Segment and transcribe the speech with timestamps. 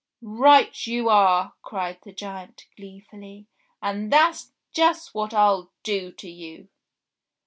[0.23, 3.45] "Right you are!" cried the giant gleefully,
[3.83, 6.69] "and that's just what I'll do to you